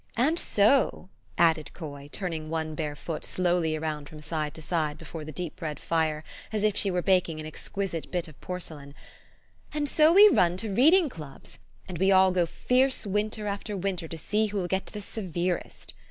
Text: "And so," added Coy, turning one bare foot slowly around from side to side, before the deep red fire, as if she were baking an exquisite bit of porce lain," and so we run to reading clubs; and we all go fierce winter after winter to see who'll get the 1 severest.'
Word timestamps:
"And 0.27 0.39
so," 0.39 1.09
added 1.37 1.73
Coy, 1.75 2.09
turning 2.11 2.49
one 2.49 2.73
bare 2.73 2.95
foot 2.95 3.23
slowly 3.23 3.75
around 3.75 4.09
from 4.09 4.19
side 4.19 4.55
to 4.55 4.61
side, 4.63 4.97
before 4.97 5.23
the 5.23 5.31
deep 5.31 5.61
red 5.61 5.79
fire, 5.79 6.23
as 6.51 6.63
if 6.63 6.75
she 6.75 6.89
were 6.89 7.03
baking 7.03 7.39
an 7.39 7.45
exquisite 7.45 8.09
bit 8.09 8.27
of 8.27 8.41
porce 8.41 8.71
lain," 8.75 8.95
and 9.75 9.87
so 9.87 10.11
we 10.11 10.27
run 10.27 10.57
to 10.57 10.73
reading 10.73 11.07
clubs; 11.07 11.59
and 11.87 11.99
we 11.99 12.11
all 12.11 12.31
go 12.31 12.47
fierce 12.47 13.05
winter 13.05 13.45
after 13.45 13.77
winter 13.77 14.07
to 14.07 14.17
see 14.17 14.47
who'll 14.47 14.65
get 14.65 14.87
the 14.87 14.97
1 15.01 15.03
severest.' 15.03 15.93